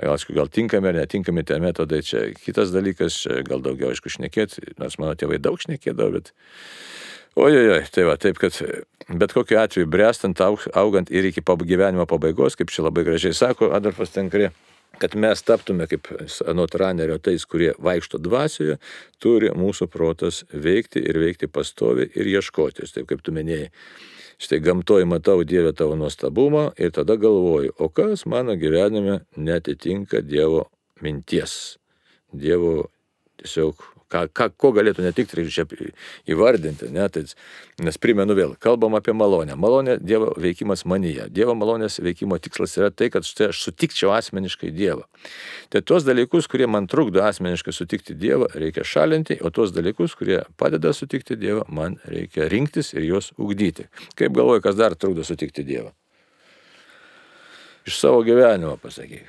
[0.00, 4.72] aišku, gal tinkami ar netinkami tie metodai, čia kitas dalykas, čia gal daugiau, aišku, šnekėti,
[4.80, 6.32] nors mano tėvai daug šnekėdavo, bet
[7.36, 8.56] Ojojoj, tai va, taip kad
[9.08, 10.40] bet kokiu atveju brestant,
[10.74, 14.50] augant ir iki gyvenimo pabaigos, kaip čia labai gražiai sako Adolfas Tenkrė,
[14.98, 16.08] kad mes taptume kaip
[16.50, 18.78] anot ranerio tais, kurie vaikšto dvasioje,
[19.18, 22.88] turi mūsų protas veikti ir veikti pastovi ir ieškoti.
[22.90, 23.70] Taip kaip tu minėjai,
[24.40, 30.66] štai gamtoje matau Dievę tavo nuostabumą ir tada galvoju, o kas mano gyvenime netitinka Dievo
[31.00, 31.78] minties,
[32.34, 32.90] Dievo
[33.40, 35.92] tiesiog ką, ką, ko galėtų netikti, reikia čia
[36.30, 36.90] įvardinti.
[36.94, 37.06] Ne?
[37.12, 37.22] Tai,
[37.84, 39.56] nes primenu vėl, kalbam apie malonę.
[39.60, 41.28] Malonė Dievo veikimas manyje.
[41.32, 45.06] Dievo malonės veikimo tikslas yra tai, kad štai aš sutikčiau asmeniškai Dievą.
[45.70, 50.42] Tai tuos dalykus, kurie man trukdo asmeniškai sutikti Dievą, reikia šalinti, o tuos dalykus, kurie
[50.60, 53.88] padeda sutikti Dievą, man reikia rinktis ir juos ugdyti.
[54.18, 55.94] Kaip galvoju, kas dar trukdo sutikti Dievą?
[57.88, 59.28] Iš savo gyvenimo pasakyk.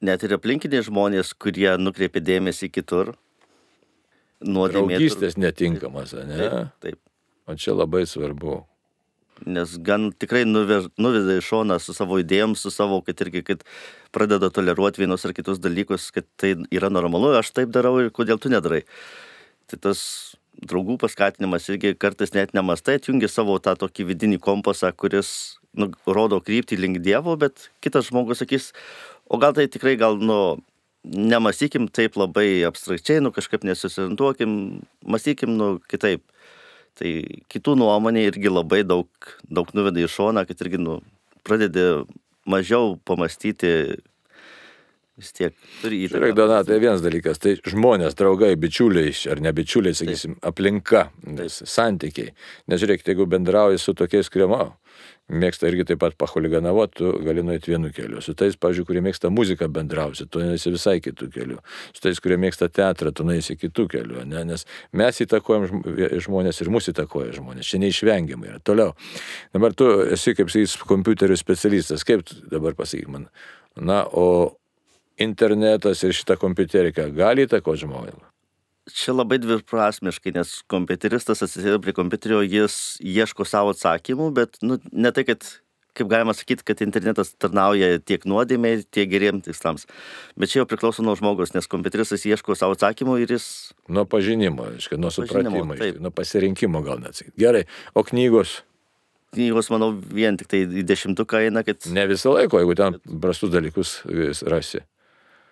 [0.00, 3.10] Net ir aplinkiniai žmonės, kurie nukreipia dėmesį kitur,
[4.44, 4.96] nuodėmė.
[4.96, 6.40] Draugystės netinkamas, ne?
[6.40, 7.00] Taip, taip.
[7.50, 8.64] O čia labai svarbu.
[9.48, 13.64] Nes gan tikrai nuveda į šoną su savo idėjom, su savo, kad irgi, kad
[14.12, 18.40] pradeda toleruoti vienus ar kitus dalykus, kad tai yra normalu, aš taip darau ir kodėl
[18.42, 18.82] tu nedarai.
[19.70, 20.02] Tai tas
[20.60, 26.40] draugų paskatinimas irgi kartais net nemastai atjungia savo tą tokį vidinį kompasą, kuris nu, rodo
[26.44, 28.70] kryptį link Dievo, bet kitas žmogus sakys,
[29.30, 30.58] o gal tai tikrai gal, nu,
[31.04, 34.52] nemastykim taip labai abstrakčiai, nu kažkaip nesusirintuokim,
[35.06, 36.24] mąstykim, nu kitaip.
[37.00, 37.10] Tai
[37.48, 39.08] kitų nuomonė irgi labai daug,
[39.48, 40.98] daug nuveda į šoną, kad irgi, nu,
[41.46, 41.84] pradedi
[42.50, 43.70] mažiau pamastyti
[45.20, 46.18] vis tiek turi įtaką.
[46.20, 50.50] Žiūrėk, Donatai, tai vienas dalykas, tai žmonės, draugai, bičiuliai, ar ne bičiuliai, sakysim, Taip.
[50.52, 51.06] aplinka,
[51.48, 52.34] santykiai.
[52.72, 54.70] Nežiūrėk, jeigu bendrauji su tokiais, kurie, o,
[55.30, 58.20] mėgsta irgi taip pat pahuliganavot, tu gali nueiti vienu keliu.
[58.24, 61.58] Su tais, pavyzdžiui, kurie mėgsta muziką bendrausi, tu nueisi visai kitų kelių.
[61.94, 64.24] Su tais, kurie mėgsta teatrą, tu nueisi kitų kelių.
[64.30, 64.44] Ne?
[64.50, 65.68] Nes mes įtakojam
[66.26, 67.70] žmonės ir mūsų įtakoja žmonės.
[67.70, 68.62] Čia neišvengiamai yra.
[68.66, 68.94] Toliau.
[69.54, 72.06] Dabar tu esi, kaip sakys, kompiuterio specialistas.
[72.08, 73.30] Kaip dabar pasakyk man?
[73.78, 74.59] Na, o
[75.20, 78.18] internetas ir šitą kompiuteriką gali įtakoti žmogui?
[78.94, 85.12] čia labai dviprasmiškai, nes kompiuteristas atsisėda prie kompiuterio, jis ieško savo atsakymų, bet nu, ne
[85.14, 85.46] tai, kad
[85.96, 89.86] kaip galima sakyti, kad internetas tarnauja tiek nuodėmiai, tiek geriems tikslams.
[90.38, 93.46] Bet čia jau priklauso nuo žmogus, nes kompiuteris jis ieško savo atsakymų ir jis...
[93.90, 97.18] Nuo pažinimo, aiškiai, nuo supratimo, aiškiai, nuo pasirinkimo gal net.
[97.20, 97.34] sakyt.
[97.40, 98.60] Gerai, o knygos
[99.30, 101.84] Knygos, manau, vien tik tai į dešimtuką eina, kad...
[101.94, 103.92] ne visą laiką, jeigu ten prastus dalykus
[104.50, 104.80] rasi.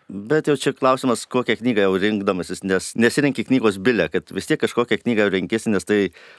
[0.09, 4.57] Bet jau čia klausimas, kokią knygą jau rinkdamasis, nes nesirenki knygos bilę, kad vis tiek
[4.63, 5.99] kažkokią knygą renkėsi, nes tai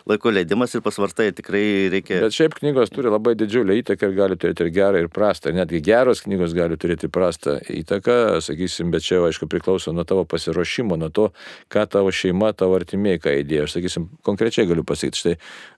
[0.10, 1.62] laiko leidimas ir pasvartai tikrai
[1.94, 2.18] reikia...
[2.24, 5.54] Bet šiaip knygos turi labai didžiulę įtaką ir gali turėti ir gerą, ir prastą.
[5.54, 10.26] Netgi geros knygos gali turėti prastą įtaką, sakysim, bet čia jau, aišku priklauso nuo tavo
[10.26, 11.28] pasiruošimo, nuo to,
[11.70, 13.70] ką tavo šeima, tavo artimieji ką įdėjo.
[13.70, 15.36] Aš sakysim, konkrečiai galiu pasakyti, štai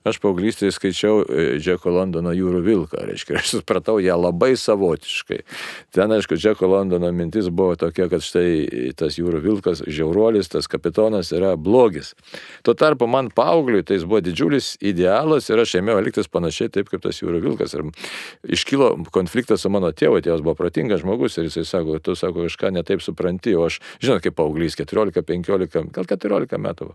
[0.08, 5.42] aš paauglystėje skaičiau e, Džeko Londono jūrų vilką, reiškia, aš supratau ją labai savotiškai.
[5.92, 11.32] Ten, aišku, Džeko Londono mintis buvo tokia, kad štai tas jūrų vilkas, žiauruolis, tas kapitonas
[11.34, 12.12] yra blogis.
[12.66, 17.02] Tuo tarpu man paaugliui tai buvo didžiulis idealas ir aš ėmiau elgtis panašiai taip kaip
[17.04, 17.74] tas jūrų vilkas.
[17.76, 17.88] Ir
[18.56, 22.72] iškilo konfliktas su mano tėvu, tėvas buvo protingas žmogus ir jisai sako, tu sako, kažką
[22.76, 26.92] netaip supranti, o aš, žinot, kaip paauglys, 14, 15, gal 14 metų.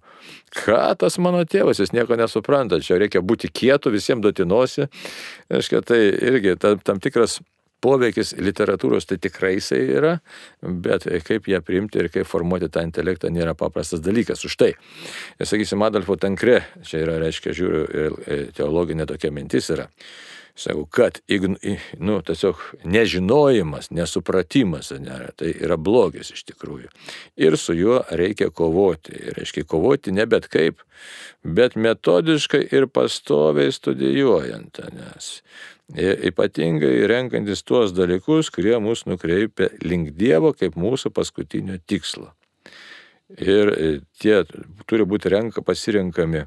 [0.63, 4.87] Ką tas mano tėvas, jis nieko nesupranta, čia reikia būti kietu, visiems duoti nosį.
[5.53, 7.39] Aiškiai, tai irgi tam, tam tikras
[7.83, 10.13] poveikis literatūros tai tikrai jisai yra,
[10.61, 14.45] bet kaip ją priimti ir kaip formuoti tą intelektą nėra paprastas dalykas.
[14.47, 14.71] Už tai,
[15.41, 19.87] sakysim, Adolfo Tankre, čia yra, reiškia, žiūriu, ir teologinė tokia mintis yra.
[20.57, 21.19] Sakau, kad
[21.99, 26.89] nu, tiesiog nežinojimas, nesupratimas ne, tai yra blogis iš tikrųjų.
[27.37, 29.13] Ir su juo reikia kovoti.
[29.19, 30.81] Ir reiškia kovoti ne bet kaip,
[31.45, 34.81] bet metodiškai ir pastoviai studijuojant.
[34.97, 35.29] Nes
[35.95, 42.33] ypatingai renkantis tuos dalykus, kurie mus nukreipia link Dievo kaip mūsų paskutinio tikslo.
[43.39, 43.87] Ir e,
[44.19, 44.41] tie
[44.87, 46.45] turi būti renka, pasirenkami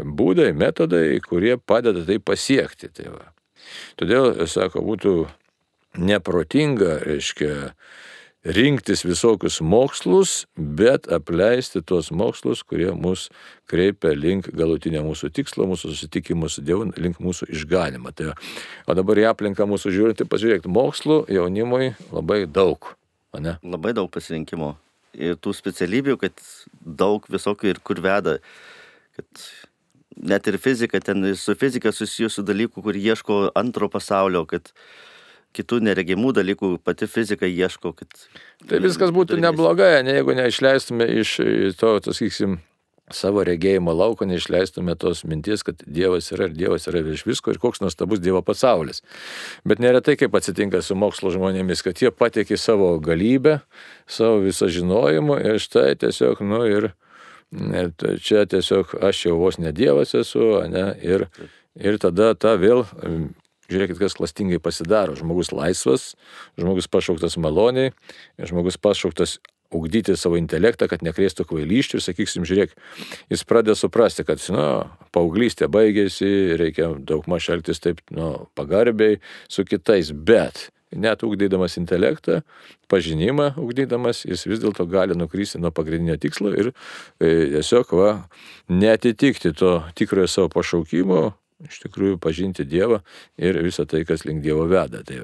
[0.00, 2.88] būdai, metodai, kurie padeda tai pasiekti.
[2.92, 3.30] Tai va.
[4.00, 5.14] Todėl, sako, būtų
[6.00, 7.72] neprotinga, reiškia,
[8.44, 13.28] rinktis visokius mokslus, bet apleisti tuos mokslus, kurie mus
[13.68, 18.14] kreipia link galutinio mūsų tikslo, mūsų susitikimo su Dievu, link mūsų išganimo.
[18.16, 18.32] Tai,
[18.88, 22.94] o dabar į aplinką mūsų žiūrint, tai pažiūrėk, mokslų jaunimui labai daug.
[23.38, 23.58] Ne?
[23.62, 24.74] Labai daug pasirinkimo.
[25.20, 26.40] Ir tų specialybių, kad
[26.80, 28.38] daug visokių ir kur veda.
[29.18, 29.44] Kad
[30.16, 34.72] net ir fizika, ten su fizika susijusių dalykų, kur ieško antro pasaulio, kad
[35.56, 38.26] kitų neregimų dalykų pati fizika ieško, kad...
[38.68, 39.46] Tai viskas būtų dalykas.
[39.48, 41.36] neblogai, ne, jeigu neišleistume iš
[41.80, 42.60] to, to sakysim,
[43.14, 47.58] savo regėjimo lauko, neišleistume tos minties, kad Dievas yra ir Dievas yra virš visko ir
[47.62, 49.02] koks nuostabus Dievo pasaulis.
[49.66, 53.60] Bet neretai kaip atsitinka su mokslo žmonėmis, kad jie patikė savo galybę,
[54.06, 56.92] savo visą žinojimą ir štai tiesiog, nu ir
[57.98, 61.26] t- čia tiesiog aš jau vos ne Dievas esu, ne, ir,
[61.74, 62.86] ir tada ta vėl
[63.70, 65.14] Žiūrėkit, kas klastingai pasidaro.
[65.18, 66.14] Žmogus laisvas,
[66.58, 67.94] žmogus pašauktas maloniai,
[68.38, 69.38] žmogus pašauktas
[69.70, 72.74] ugdyti savo intelektą, kad nekrėstų kvailyščių ir sakysim, žiūrėk,
[73.30, 74.64] jis pradeda suprasti, kad, nu,
[75.14, 82.40] paauglystė baigėsi, reikia daug maž elgtis taip, nu, pagarbiai su kitais, bet net ugdydamas intelektą,
[82.90, 88.10] pažinimą ugdydamas, jis vis dėlto gali nukrysti nuo pagrindinio tikslo ir e, tiesiog, va,
[88.66, 91.28] netitikti to tikrojo savo pašaukimo,
[91.68, 93.00] iš tikrųjų pažinti Dievą
[93.40, 95.02] ir visą tai, kas link Dievo veda.
[95.06, 95.18] Tai,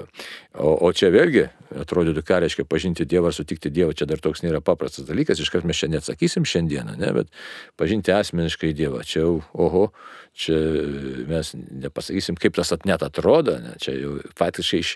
[0.53, 1.47] o, o čia vėlgi,
[1.83, 5.67] atrodytų, ką reiškia pažinti Dievą ar sutikti Dievą, čia dar toks nėra paprastas dalykas, iškart
[5.67, 7.33] mes čia neatsakysim šiandieną, ne, bet
[7.79, 9.87] pažinti asmeniškai Dievą, čia jau, oho,
[10.37, 10.57] čia
[11.27, 14.91] mes nepasakysim, kaip tas net atrodo, ne, čia jau faktiškai iš,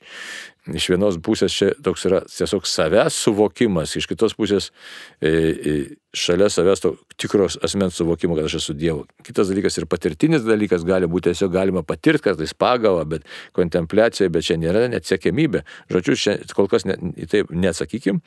[0.78, 4.70] iš vienos pusės čia toks yra tiesiog savęs suvokimas, iš kitos pusės
[5.18, 5.76] e, e,
[6.14, 9.08] šalia savęs to tikros asmens suvokimo, kad aš esu Dievo.
[9.26, 13.26] Kitas dalykas ir patirtinis dalykas gali būti tiesiog galima patirti kartais pagavą, bet
[13.58, 15.66] kontempliacija, bet čia nėra neatsiekėmybė.
[15.92, 18.22] Žodžiu, čia kol kas ne, į tai neatsakykim,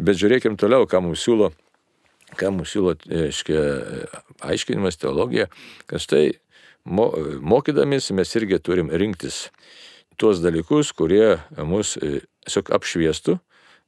[0.00, 1.52] bet žiūrėkim toliau, ką mums siūlo
[2.38, 2.94] ką mums siūlo
[3.26, 3.60] aiškia,
[4.52, 5.48] aiškinimas, teologija,
[5.90, 6.24] kad štai
[6.84, 7.10] mo,
[7.42, 9.48] mokydamės mes irgi turim rinktis
[10.20, 13.38] tuos dalykus, kurie mus e, tiesiog apšviestų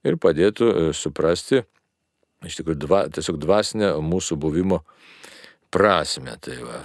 [0.09, 1.63] ir padėtų e, suprasti
[2.47, 4.83] iš tikrųjų dva, tiesiog dvasinę mūsų buvimo
[5.73, 6.37] prasme.
[6.43, 6.81] Tai va.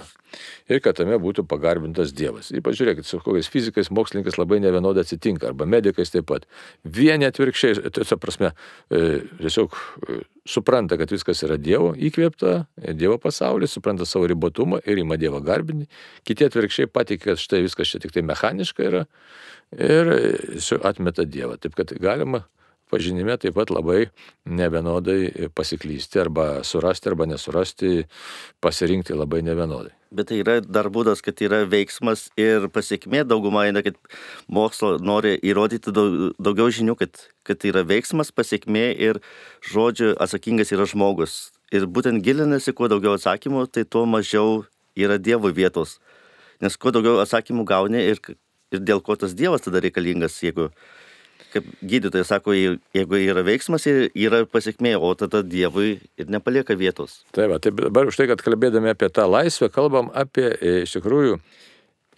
[0.68, 2.50] Ir kad tame būtų pagarbintas Dievas.
[2.52, 6.48] Ir pažiūrėkit, su kokiais fizikais mokslininkas labai nevienodai atsitinka, arba medikais taip pat.
[6.84, 8.52] Vieni atvirkščiai, tiesiog prasme,
[8.90, 14.82] e, tiesiog e, supranta, kad viskas yra Dievo įkvėpta, e, Dievo pasaulis, supranta savo ribotumą
[14.86, 15.88] ir ima Dievo garbinį.
[16.28, 19.06] Kiti atvirkščiai patikė, kad štai viskas čia tik tai mechaniška yra
[19.76, 20.20] ir e,
[20.54, 21.58] tiesiog atmeta Dievą.
[21.60, 22.44] Taip kad galima
[22.90, 24.08] pažinime taip pat labai
[24.48, 28.04] nevienodai pasiklysti arba surasti arba nesurasti,
[28.64, 29.94] pasirinkti labai nevienodai.
[30.08, 33.98] Bet tai yra dar būdas, kad yra veiksmas ir pasiekmė dauguma eina, kad
[34.48, 39.20] mokslo nori įrodyti daug, daugiau žinių, kad, kad yra veiksmas, pasiekmė ir
[39.68, 41.36] žodžiu atsakingas yra žmogus.
[41.76, 44.62] Ir būtent gilinasi, kuo daugiau atsakymų, tai tuo mažiau
[44.96, 45.98] yra Dievo vietos.
[46.64, 48.22] Nes kuo daugiau atsakymų gauni ir,
[48.72, 50.70] ir dėl ko tas Dievas tada reikalingas, jeigu,
[51.52, 57.22] kaip gydytojas sako, jeigu yra veiksmas, yra pasiekmė, o tada Dievui ir nepalieka vietos.
[57.36, 61.38] Taip, tai dabar už tai, kad kalbėdami apie tą laisvę, kalbam apie e, iš tikrųjų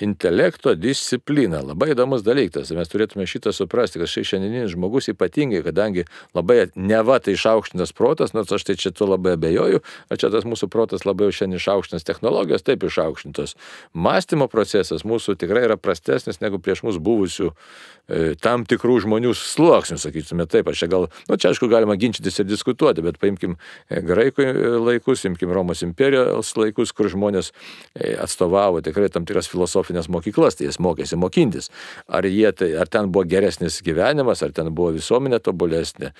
[0.02, 1.60] intelekto disciplina.
[1.64, 2.72] Labai įdomus dalykas.
[2.76, 8.32] Mes turėtume šitą suprasti, kad štai šiandieninis žmogus ypatingai, kadangi labai neva tai išaukštintas protas,
[8.36, 11.60] nors aš tai čia tuo labai abejoju, o čia tas mūsų protas labai jau šiandien
[11.60, 13.56] išaukštintas technologijos, taip išaukštintos.
[13.92, 20.00] Mąstymo procesas mūsų tikrai yra prastesnis negu prieš mūsų buvusių e, tam tikrų žmonių sluoksnių,
[20.00, 20.72] sakytume taip.
[20.72, 23.58] Aš čia gal, nu čia aišku galima ginčytis ir diskutuoti, bet paimkim
[23.88, 24.48] e, graikų
[24.80, 30.56] laikus, imkim Romos imperijos laikus, kur žmonės e, atstovavo tikrai tam tikras filosofijas filosofines mokyklas,
[30.56, 31.70] tai jis mokėsi mokintis.
[32.08, 36.12] Ar, jie, tai, ar ten buvo geresnis gyvenimas, ar ten buvo visuomenė tobulesnė.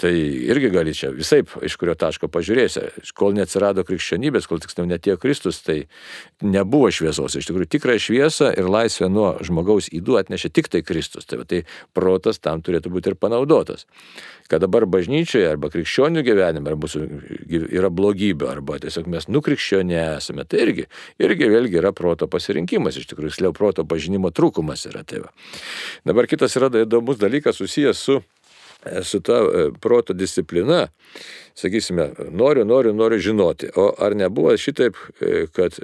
[0.00, 3.12] Tai irgi gali čia visai iš kurio taško pažiūrėsi.
[3.14, 5.86] Kol neatsirado krikščionybės, kol tiksliau netėjo Kristus, tai
[6.42, 7.36] nebuvo šviesos.
[7.36, 11.28] Iš tikrųjų, tikrą šviesą ir laisvę nuo žmogaus įdų atnešė tik tai Kristus.
[11.28, 13.86] Tai, tai protas tam turėtų būti ir panaudotas.
[14.50, 16.88] Kad dabar bažnyčioje arba krikščionių gyvenime arba
[17.48, 20.88] yra blogybė, arba tiesiog mes nukrikščionė esame, tai irgi,
[21.22, 22.98] irgi vėlgi yra proto pasirinkimas.
[22.98, 25.04] Iš tikrųjų, sliau proto pažinimo trūkumas yra.
[25.08, 25.32] Tai va.
[26.08, 28.18] Dabar kitas yra įdomus dalykas susijęs su,
[28.84, 30.86] e, su ta e, proto disciplina.
[31.58, 33.72] Sakysime, noriu, noriu, noriu žinoti.
[33.76, 35.78] O ar nebuvo šitaip, e, kad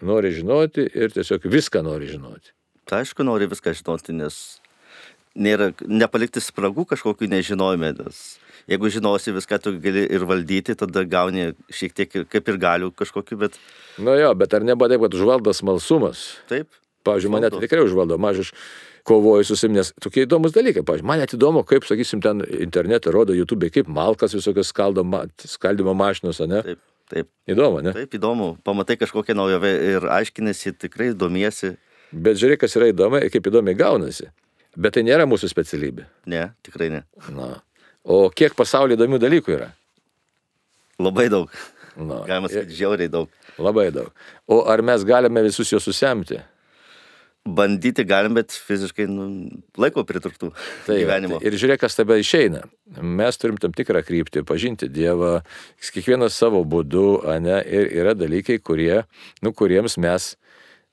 [0.00, 2.52] nori žinoti ir tiesiog viską nori žinoti?
[2.86, 4.36] Tai aišku, nori viską žinoti, nes
[5.34, 7.92] nėra, nepalikti spragų kažkokiu nežinojime.
[7.98, 8.20] Nes
[8.70, 13.38] jeigu žinosi viską, tu gali ir valdyti, tada gauni šiek tiek kaip ir galių kažkokiu,
[13.46, 13.60] bet
[13.98, 16.26] Nu jo, bet ar nebuvo taip, kad užvaldo smalsumas?
[16.50, 16.68] Taip.
[17.06, 18.44] Pavyzdžiui, mane tikrai užvaldo, mažai
[19.06, 20.82] kovoju su savim, nes tokie įdomus dalykai.
[20.84, 25.94] Pavyzdžiui, man net įdomu, kaip, sakysim, ten internete rodo YouTube, kaip malkas visokios skaldoma, skaldimo
[25.96, 26.62] mašinos, ne?
[26.66, 26.82] Taip.
[27.06, 27.28] Taip.
[27.46, 27.92] Įdomu, ne?
[27.94, 28.56] Taip, įdomu.
[28.66, 31.76] Pamatai kažkokią naujovę ir aiškinasi, tikrai domiesi.
[32.10, 34.26] Bet žiūrėk, kas yra įdomu ir kaip įdomiai gaunasi.
[34.74, 36.08] Bet tai nėra mūsų specialybė.
[36.34, 37.04] Ne, tikrai ne.
[37.30, 37.52] Na.
[38.06, 39.72] O kiek pasaulyje įdomių dalykų yra?
[41.02, 41.50] Labai daug.
[41.96, 42.20] Na.
[42.28, 43.32] Galima sakyti, žiauriai daug.
[43.58, 44.12] Labai daug.
[44.46, 46.38] O ar mes galime visus juos susemti?
[47.46, 49.26] Bandyti galim, bet fiziškai nu,
[49.78, 50.50] laiko pritruktų
[50.86, 51.38] tai, gyvenimo.
[51.38, 52.64] Tai, ir žiūrėk, kas tebe išeina.
[52.98, 55.38] Mes turim tam tikrą kryptį, pažinti Dievą,
[55.94, 59.04] kiekvienas savo būdu, ne, ir yra dalykai, kurie,
[59.46, 60.32] nu, kuriems mes,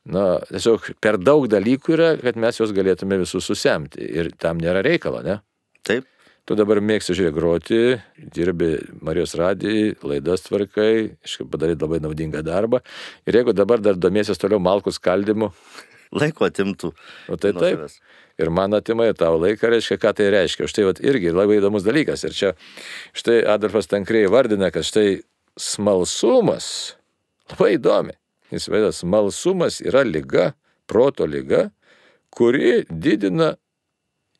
[0.06, 4.06] na, tiesiog per daug dalykų yra, kad mes juos galėtume visus susemti.
[4.13, 5.41] Ir tam nėra reikalo, ne?
[5.82, 6.06] Taip.
[6.43, 7.77] Tu dabar mėgsti žiūrėti groti,
[8.36, 11.13] dirbi Marijos radijai, laidas tvarkai,
[11.47, 12.82] padarai labai naudingą darbą.
[13.23, 15.53] Ir jeigu dabar dar domėsies toliau malkų skaldimu.
[16.19, 16.91] Laiko atimtų.
[17.32, 17.77] O tai taip.
[17.79, 17.95] Savęs.
[18.43, 20.67] Ir man atimai tavo laiką, reiškia, ką tai reiškia.
[20.67, 22.25] Štai vat, irgi labai įdomus dalykas.
[22.27, 22.51] Ir čia
[23.15, 25.21] štai Adolfas Tankrėjai vardina, kad štai
[25.56, 26.67] smalsumas,
[27.53, 28.17] labai įdomi.
[28.51, 30.51] Jis vadina, smalsumas yra lyga,
[30.91, 31.69] proto lyga,
[32.36, 33.53] kuri didina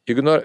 [0.09, 0.43] ignor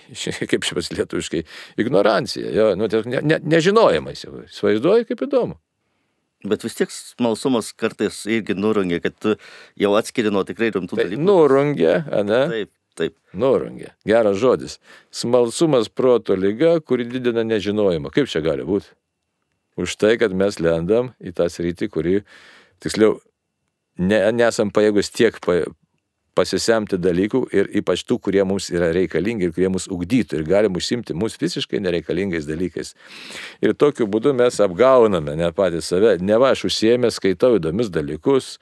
[0.50, 1.42] kaip čia pasilietuviškai,
[1.82, 4.24] ignorancija, jo, nu, ne, ne, nežinojimas.
[4.48, 5.58] Įsivaizduoji, kaip įdomu.
[6.48, 9.36] Bet vis tiek smalsumas kartais irgi nurungia, kad tu
[9.78, 11.26] jau atskiri nuo tikrai rimtų tai, dalykų.
[11.26, 12.40] Nurungia, ne?
[12.50, 13.14] Taip, taip.
[13.38, 13.92] Nurungia.
[14.08, 14.80] Geras žodis.
[15.14, 18.10] Smalsumas proto lyga, kuri didina nežinojimą.
[18.14, 18.90] Kaip čia gali būti?
[19.78, 22.18] Už tai, kad mes lendam į tą sritį, kuri,
[22.82, 23.20] tiksliau,
[24.02, 25.62] ne, nesam pajėgus tiek pa,
[26.34, 30.76] pasisemti dalykų ir ypač tų, kurie mums yra reikalingi ir kurie mus ugdytų ir galim
[30.78, 32.94] užsimti mums visiškai nereikalingais dalykais.
[33.64, 36.16] Ir tokiu būdu mes apgauname ne patys save.
[36.24, 38.56] Ne va, aš užsiemęs, skaitau įdomius dalykus,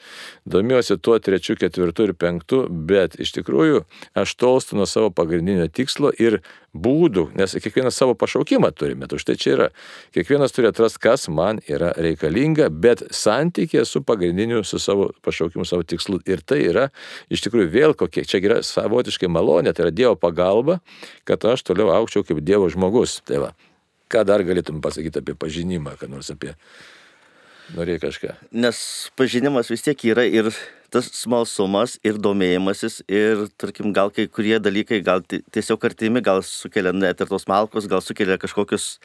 [0.50, 3.85] domiuosi tuo trečiu, ketvirtu ir penktu, bet iš tikrųjų
[4.18, 6.40] aš tolstu nuo savo pagrindinio tikslo ir
[6.74, 9.09] būdų, nes kiekvienas savo pašaukimą turime.
[9.11, 9.68] Tai štai čia yra.
[10.14, 15.83] Kiekvienas turi atrasti, kas man yra reikalinga, bet santykė su pagrindiniu, su savo pašaukimu, savo
[15.83, 16.20] tikslu.
[16.30, 16.88] Ir tai yra
[17.33, 20.78] iš tikrųjų vėl kokie, čia yra savotiškai malonė, tai yra Dievo pagalba,
[21.28, 23.18] kad aš toliau aukčiau kaip Dievo žmogus.
[23.26, 23.52] Tai va,
[24.11, 26.54] ką dar galėtum pasakyti apie pažinimą, ką nors apie
[27.76, 28.35] Norėjai kažką.
[28.50, 28.78] Nes
[29.18, 30.50] pažinimas vis tiek yra ir
[30.90, 36.92] tas smalsumas, ir domėjimasis, ir, tarkim, gal kai kurie dalykai, gal tiesiog artimi, gal sukelia
[36.96, 38.96] net ir tos malkos, gal sukelia kažkokius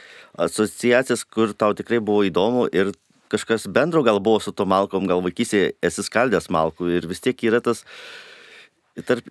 [0.47, 2.89] asociacijas, kur tau tikrai buvo įdomu ir
[3.29, 7.45] kažkas bendro gal buvo su to malkom, gal vaikysėje esi skaldęs malkų ir vis tiek
[7.45, 7.83] yra tas
[9.03, 9.25] tarp,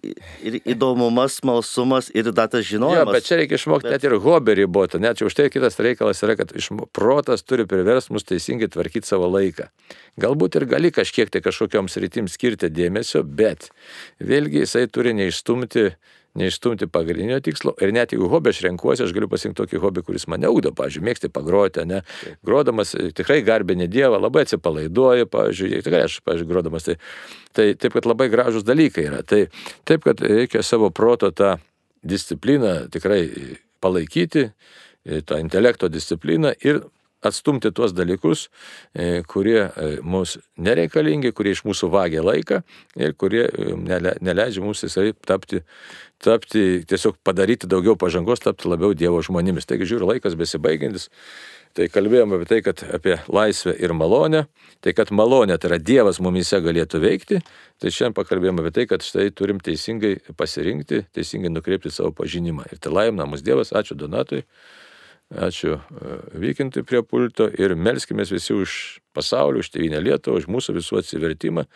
[0.45, 3.13] ir įdomumas, smalsumas ir dar tas Jo, žinojimas.
[3.17, 5.01] bet čia reikia išmokti net ir hobį ribotą.
[5.01, 6.53] Net čia už tai kitas reikalas yra, kad
[6.93, 9.71] protas turi privers mus teisingai tvarkyti savo laiką.
[10.21, 13.71] Galbūt ir gali kažkiek tai kažkokioms rytims skirti dėmesio, bet
[14.21, 15.95] vėlgi jisai turi neišstumti,
[16.39, 17.75] neišstumti pagrindinio tikslo.
[17.83, 21.05] Ir net jeigu hobį aš renkuosi, aš galiu pasirinkti tokį hobį, kuris mane ugdo, pavyzdžiui,
[21.07, 22.01] mėgsti pagroti, ne?
[22.47, 26.97] Grodamas e, tikrai garbinė Dievą, labai atsipalaiduoju, pavyzdžiui, tikrai aš, pavyzdžiui, grodamas, tai,
[27.55, 29.23] tai taip, kad labai gražus dalykai yra.
[29.23, 29.45] Tai
[29.87, 31.55] taip, kad reikia savo proto tą
[32.03, 33.23] discipliną tikrai
[33.85, 34.49] palaikyti,
[35.07, 36.83] e, tą intelekto discipliną ir
[37.25, 38.49] atstumti tuos dalykus,
[38.95, 42.61] e, kurie e, mums nereikalingi, kurie iš mūsų vagia laiką
[43.01, 45.63] ir kurie e, nele- neleidžia mums visai tapti,
[46.25, 49.69] tapti, tiesiog padaryti daugiau pažangos, tapti labiau Dievo žmonėmis.
[49.69, 51.11] Taigi žiūriu, laikas besibaigiantis.
[51.75, 54.45] Tai kalbėjome apie tai, kad apie laisvę ir malonę,
[54.85, 57.41] tai kad malonė tai yra Dievas mumise galėtų veikti,
[57.83, 62.69] tai šiandien pakalbėjome apie tai, kad štai turim teisingai pasirinkti, teisingai nukreipti savo pažinimą.
[62.71, 64.45] Ir tai laimina mus Dievas, ačiū Donatui,
[65.49, 70.79] ačiū e, Vykintui prie pulto ir melskime visi už pasaulį, už tėvynę Lietuvą, už mūsų
[70.79, 71.67] visų atsivertimą,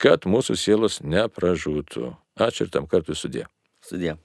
[0.00, 2.14] kad mūsų sielos nepražūtų.
[2.38, 3.48] Ačiū ir tam kartui sudė.
[3.84, 4.18] Sudė.